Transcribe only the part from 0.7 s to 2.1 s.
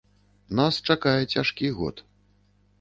чакае цяжкі год.